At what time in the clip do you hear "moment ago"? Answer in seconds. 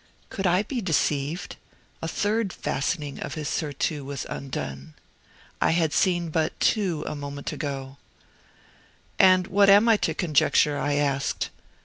7.15-7.97